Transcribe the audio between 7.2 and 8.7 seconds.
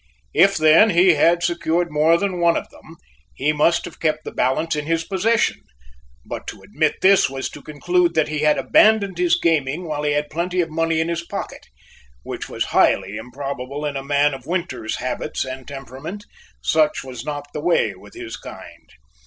was to conclude that he had